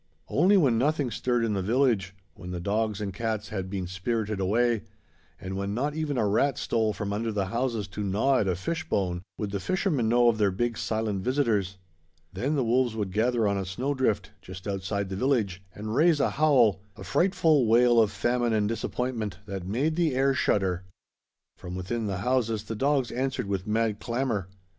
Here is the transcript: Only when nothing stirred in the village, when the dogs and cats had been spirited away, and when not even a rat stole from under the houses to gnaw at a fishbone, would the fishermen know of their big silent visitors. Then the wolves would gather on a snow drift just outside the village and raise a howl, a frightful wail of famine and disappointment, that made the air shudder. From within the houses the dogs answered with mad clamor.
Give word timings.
Only 0.29 0.57
when 0.57 0.79
nothing 0.79 1.11
stirred 1.11 1.45
in 1.45 1.53
the 1.53 1.61
village, 1.61 2.15
when 2.33 2.49
the 2.49 2.59
dogs 2.59 2.99
and 3.01 3.13
cats 3.13 3.49
had 3.49 3.69
been 3.69 3.85
spirited 3.85 4.39
away, 4.39 4.81
and 5.39 5.55
when 5.55 5.75
not 5.75 5.93
even 5.93 6.17
a 6.17 6.27
rat 6.27 6.57
stole 6.57 6.91
from 6.91 7.13
under 7.13 7.31
the 7.31 7.45
houses 7.53 7.87
to 7.89 8.03
gnaw 8.03 8.39
at 8.39 8.47
a 8.47 8.55
fishbone, 8.55 9.21
would 9.37 9.51
the 9.51 9.59
fishermen 9.59 10.09
know 10.09 10.27
of 10.27 10.39
their 10.39 10.49
big 10.49 10.75
silent 10.75 11.21
visitors. 11.23 11.77
Then 12.33 12.55
the 12.55 12.63
wolves 12.63 12.95
would 12.95 13.11
gather 13.13 13.47
on 13.47 13.59
a 13.59 13.63
snow 13.67 13.93
drift 13.93 14.31
just 14.41 14.67
outside 14.67 15.07
the 15.09 15.15
village 15.15 15.61
and 15.75 15.93
raise 15.93 16.19
a 16.19 16.31
howl, 16.31 16.81
a 16.95 17.03
frightful 17.03 17.67
wail 17.67 18.01
of 18.01 18.09
famine 18.09 18.53
and 18.53 18.67
disappointment, 18.67 19.37
that 19.45 19.67
made 19.67 19.95
the 19.97 20.15
air 20.15 20.33
shudder. 20.33 20.83
From 21.57 21.75
within 21.75 22.07
the 22.07 22.17
houses 22.25 22.63
the 22.63 22.75
dogs 22.75 23.11
answered 23.11 23.45
with 23.45 23.67
mad 23.67 23.99
clamor. 23.99 24.47